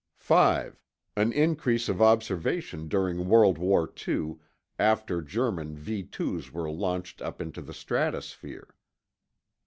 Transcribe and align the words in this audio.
5. 0.17 0.81
An 1.15 1.31
increase 1.31 1.87
of 1.87 2.01
observation 2.01 2.87
during 2.87 3.27
World 3.29 3.59
War 3.59 3.87
II, 4.07 4.37
after 4.79 5.21
German 5.21 5.75
V 5.77 6.03
2's 6.05 6.51
were 6.51 6.71
launched 6.71 7.21
up 7.21 7.39
into 7.39 7.61
the 7.61 7.71
stratosphere. 7.71 8.73